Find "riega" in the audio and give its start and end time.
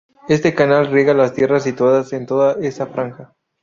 0.87-1.13